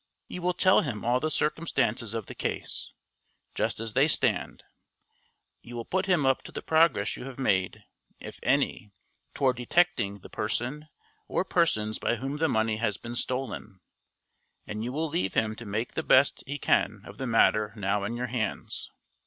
[0.27, 2.91] You will tell him all the circumstances of the case,
[3.53, 4.63] just as they stand;
[5.61, 7.83] you will put him up to the progress you have made
[8.19, 8.91] (if any)
[9.35, 10.87] toward detecting the person
[11.27, 13.79] or persons by whom the money has been stolen;
[14.65, 18.03] and you will leave him to make the best he can of the matter now
[18.03, 18.89] in your hands.